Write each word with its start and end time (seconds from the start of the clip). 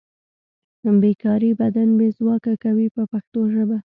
بې 1.01 1.11
کاري 1.23 1.51
بدن 1.61 1.89
بې 1.99 2.07
ځواکه 2.17 2.51
کوي 2.63 2.87
په 2.95 3.01
پښتو 3.11 3.39
ژبه. 3.53 3.77